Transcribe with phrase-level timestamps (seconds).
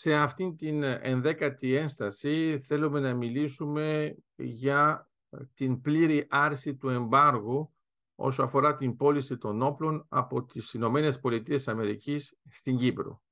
[0.00, 5.10] σε αυτήν την ενδέκατη ένσταση θέλουμε να μιλήσουμε για
[5.54, 7.74] την πλήρη άρση του εμπάργου
[8.14, 13.22] όσο αφορά την πώληση των όπλων από τις Ηνωμένες Πολιτείες Αμερικής στην Κύπρο.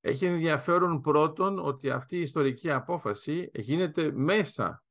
[0.00, 4.84] Έχει ενδιαφέρον πρώτον ότι αυτή η ιστορική απόφαση γίνεται μέσα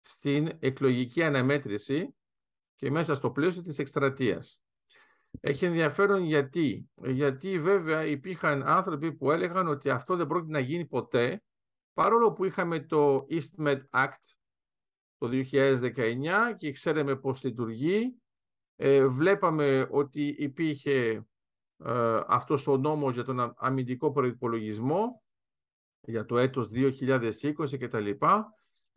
[0.00, 2.14] στην εκλογική αναμέτρηση
[2.74, 4.62] και μέσα στο πλαίσιο της εκστρατείας.
[5.40, 6.88] Έχει ενδιαφέρον γιατί.
[6.94, 11.42] Γιατί βέβαια υπήρχαν άνθρωποι που έλεγαν ότι αυτό δεν πρόκειται να γίνει ποτέ,
[11.92, 14.36] παρόλο που είχαμε το EastMed Act
[15.18, 18.16] το 2019 και ξέραμε πώς λειτουργεί.
[18.76, 21.26] Ε, βλέπαμε ότι υπήρχε
[21.84, 25.22] ε, αυτός ο νόμος για τον αμυντικό προϋπολογισμό
[26.00, 28.06] για το έτος 2020 κτλ.
[28.06, 28.16] Ε,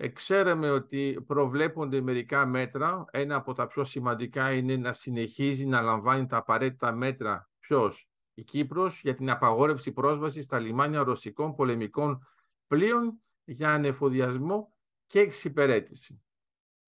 [0.08, 3.06] ξέραμε ότι προβλέπονται μερικά μέτρα.
[3.12, 7.50] Ένα από τα πιο σημαντικά είναι να συνεχίζει να λαμβάνει τα απαραίτητα μέτρα.
[7.60, 12.28] Ποιος; Η Κύπρος για την απαγόρευση πρόσβασης στα λιμάνια ρωσικών πολεμικών
[12.68, 14.74] πλοίων για ανεφοδιασμό
[15.06, 16.22] και εξυπηρέτηση.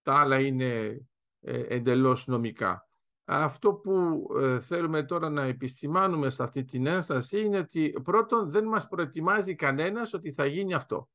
[0.01, 1.01] Τα άλλα είναι
[1.39, 2.87] ε, εντελώς νομικά.
[3.25, 8.63] Αυτό που ε, θέλουμε τώρα να επισημάνουμε σε αυτή την ένσταση είναι ότι πρώτον δεν
[8.65, 11.09] μας προετοιμάζει κανένας ότι θα γίνει αυτό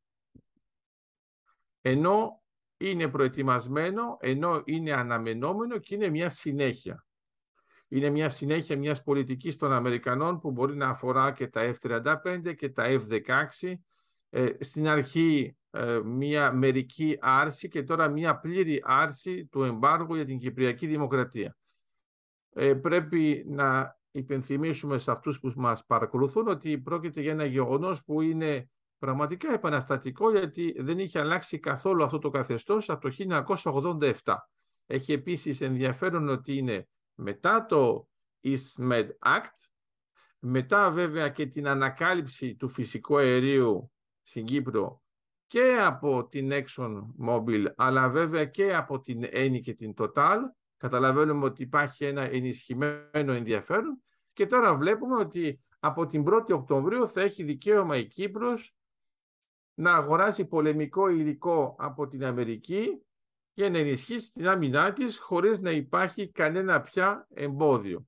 [1.88, 2.42] ενώ
[2.76, 7.06] είναι προετοιμασμένο, ενώ είναι αναμενόμενο και είναι μια συνέχεια.
[7.88, 12.68] Είναι μια συνέχεια μιας πολιτικής των Αμερικανών που μπορεί να αφορά και τα F-35 και
[12.68, 13.74] τα F-16.
[14.30, 20.24] Ε, στην αρχή ε, μια μερική άρση και τώρα μια πλήρη άρση του εμπάργου για
[20.24, 21.56] την Κυπριακή Δημοκρατία.
[22.52, 28.20] Ε, πρέπει να υπενθυμίσουμε σε αυτούς που μας παρακολουθούν ότι πρόκειται για ένα γεγονός που
[28.20, 33.14] είναι πραγματικά επαναστατικό γιατί δεν είχε αλλάξει καθόλου αυτό το καθεστώς από το
[34.22, 34.34] 1987.
[34.86, 38.08] Έχει επίσης ενδιαφέρον ότι είναι μετά το
[38.44, 39.68] EastMed Act,
[40.38, 45.02] μετά βέβαια και την ανακάλυψη του φυσικού αερίου στην Κύπρο
[45.46, 50.38] και από την Exxon Mobil, αλλά βέβαια και από την Eni και την Total.
[50.76, 57.20] Καταλαβαίνουμε ότι υπάρχει ένα ενισχυμένο ενδιαφέρον και τώρα βλέπουμε ότι από την 1η Οκτωβρίου θα
[57.20, 58.77] έχει δικαίωμα η Κύπρος
[59.78, 63.02] να αγοράσει πολεμικό υλικό από την Αμερική
[63.52, 68.06] και να ενισχύσει την άμυνά της χωρίς να υπάρχει κανένα πια εμπόδιο.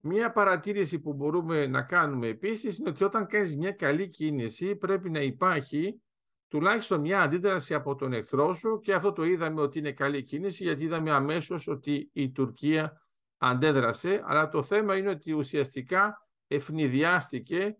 [0.00, 5.10] Μία παρατήρηση που μπορούμε να κάνουμε επίσης είναι ότι όταν κάνεις μια καλή κίνηση πρέπει
[5.10, 6.02] να υπάρχει
[6.48, 10.64] τουλάχιστον μια αντίδραση από τον εχθρό σου και αυτό το είδαμε ότι είναι καλή κίνηση
[10.64, 13.02] γιατί είδαμε αμέσως ότι η Τουρκία
[13.38, 17.78] αντέδρασε αλλά το θέμα είναι ότι ουσιαστικά ευνηδιάστηκε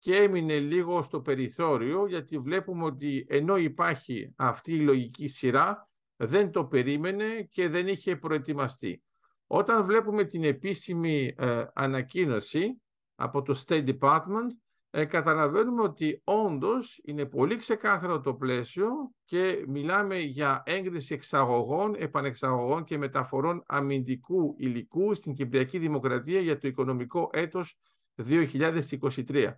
[0.00, 6.50] και έμεινε λίγο στο περιθώριο γιατί βλέπουμε ότι ενώ υπάρχει αυτή η λογική σειρά δεν
[6.50, 9.02] το περίμενε και δεν είχε προετοιμαστεί.
[9.46, 12.82] Όταν βλέπουμε την επίσημη ε, ανακοίνωση
[13.14, 14.48] από το State Department
[14.90, 18.88] ε, καταλαβαίνουμε ότι όντως είναι πολύ ξεκάθαρο το πλαίσιο
[19.24, 26.68] και μιλάμε για έγκριση εξαγωγών, επανεξαγωγών και μεταφορών αμυντικού υλικού στην Κυπριακή Δημοκρατία για το
[26.68, 27.78] οικονομικό έτος
[28.28, 29.52] 2023.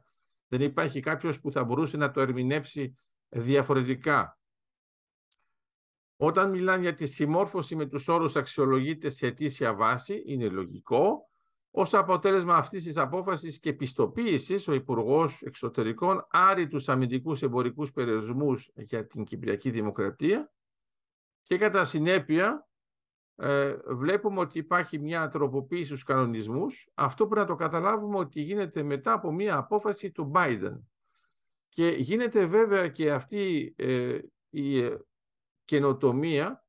[0.53, 2.95] Δεν υπάρχει κάποιος που θα μπορούσε να το ερμηνεύσει
[3.29, 4.39] διαφορετικά.
[6.17, 11.31] Όταν μιλάνε για τη συμμόρφωση με τους όρους αξιολογείται σε αιτήσια βάση, είναι λογικό.
[11.71, 18.71] Ως αποτέλεσμα αυτής της απόφασης και πιστοποίησης, ο Υπουργός Εξωτερικών άρει τους αμυντικούς εμπορικούς περιορισμούς
[18.75, 20.53] για την Κυπριακή Δημοκρατία
[21.43, 22.69] και κατά συνέπεια
[23.45, 26.89] ε, βλέπουμε ότι υπάρχει μια τροποποίηση στους κανονισμούς.
[26.95, 30.81] Αυτό πρέπει να το καταλάβουμε ότι γίνεται μετά από μια απόφαση του Biden.
[31.69, 34.19] Και γίνεται βέβαια και αυτή ε,
[34.51, 34.99] η ε,
[35.65, 36.67] καινοτομία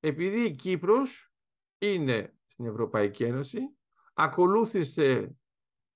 [0.00, 1.32] επειδή η Κύπρος
[1.78, 3.60] είναι στην Ευρωπαϊκή Ένωση,
[4.14, 5.36] ακολούθησε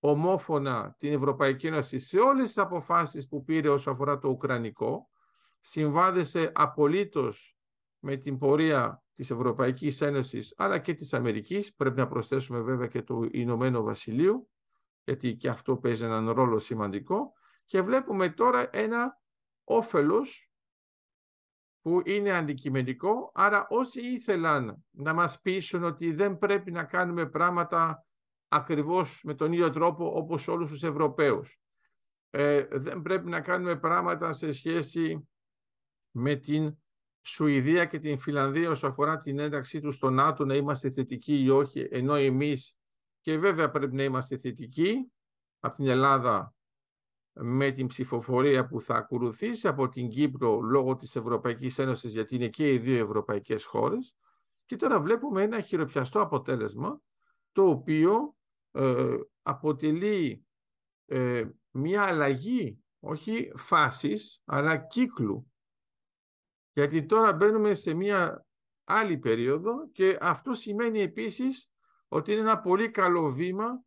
[0.01, 5.09] ομόφωνα την Ευρωπαϊκή Ένωση σε όλες τις αποφάσεις που πήρε όσο αφορά το Ουκρανικό,
[5.61, 7.59] συμβάδεσε απολύτως
[7.99, 11.75] με την πορεία της Ευρωπαϊκής Ένωσης αλλά και της Αμερικής.
[11.75, 14.47] Πρέπει να προσθέσουμε βέβαια και το Ηνωμένο Βασιλείο
[15.05, 17.33] γιατί και αυτό παίζει έναν ρόλο σημαντικό
[17.65, 19.21] και βλέπουμε τώρα ένα
[19.65, 20.51] όφελος
[21.81, 28.07] που είναι αντικειμενικό, άρα όσοι ήθελαν να μας πείσουν ότι δεν πρέπει να κάνουμε πράγματα
[28.49, 31.61] ακριβώς με τον ίδιο τρόπο όπως όλους τους Ευρωπαίους,
[32.31, 35.29] ε, δεν πρέπει να κάνουμε πράγματα σε σχέση
[36.11, 36.77] με την
[37.27, 41.51] Σουηδία και την Φιλανδία όσο αφορά την ένταξή τους στο ΝΑΤΟ να είμαστε θετικοί ή
[41.51, 42.77] όχι, ενώ εμείς
[43.21, 45.13] και βέβαια πρέπει να είμαστε θετικοί
[45.61, 46.55] από την Ελλάδα
[47.33, 52.49] με την ψηφοφορία που θα ακολουθήσει από την Κύπρο λόγω της Ευρωπαϊκής Ένωσης γιατί είναι
[52.49, 54.15] και οι δύο ευρωπαϊκές χώρες
[54.65, 57.01] και τώρα βλέπουμε ένα χειροπιαστό αποτέλεσμα
[57.53, 58.37] το οποίο
[58.71, 60.47] ε, αποτελεί
[61.07, 65.53] ε, μια αλλαγή, όχι φάσης, αλλά κύκλου.
[66.75, 68.47] Γιατί τώρα μπαίνουμε σε μια
[68.85, 71.71] άλλη περίοδο και αυτό σημαίνει επίσης
[72.09, 73.85] ότι είναι ένα πολύ καλό βήμα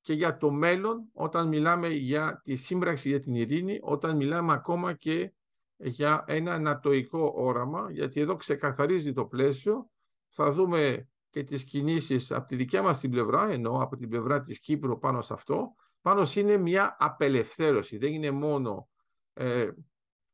[0.00, 4.94] και για το μέλλον όταν μιλάμε για τη σύμπραξη για την ειρήνη, όταν μιλάμε ακόμα
[4.94, 5.32] και
[5.76, 9.90] για ένα ανατοϊκό όραμα, γιατί εδώ ξεκαθαρίζει το πλαίσιο,
[10.28, 14.40] θα δούμε και τις κινήσεις από τη δικιά μας την πλευρά, ενώ από την πλευρά
[14.40, 18.88] της Κύπρου πάνω σε αυτό, πάνω είναι μια απελευθέρωση, δεν είναι μόνο
[19.32, 19.68] ε,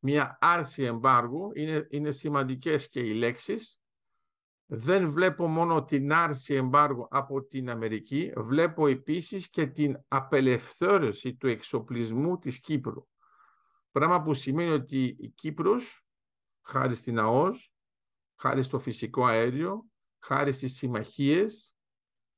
[0.07, 3.81] μια άρση εμπάργου, είναι, είναι σημαντικές και οι λέξεις,
[4.67, 11.47] δεν βλέπω μόνο την άρση εμπάργου από την Αμερική, βλέπω επίσης και την απελευθέρωση του
[11.47, 13.07] εξοπλισμού της Κύπρου.
[13.91, 16.07] Πράγμα που σημαίνει ότι η Κύπρος,
[16.63, 17.75] χάρη στην ΑΟΣ,
[18.35, 19.85] χάρη στο φυσικό αέριο,
[20.19, 21.77] χάρη στις συμμαχίες,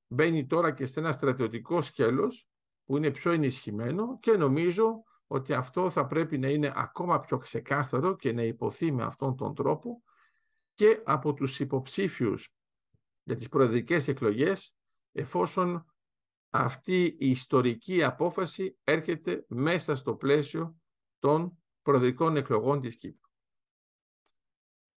[0.07, 2.49] μπαίνει τώρα και σε ένα στρατιωτικό σκέλος
[2.85, 8.17] που είναι πιο ενισχυμένο και νομίζω ότι αυτό θα πρέπει να είναι ακόμα πιο ξεκάθαρο
[8.17, 10.03] και να υποθεί με αυτόν τον τρόπο
[10.75, 12.55] και από τους υποψήφιους
[13.23, 14.77] για τις προεδρικές εκλογές
[15.13, 15.85] εφόσον
[16.51, 20.77] αυτή η ιστορική απόφαση έρχεται μέσα στο πλαίσιο
[21.19, 23.26] των προεδρικών εκλογών της Κύπρου.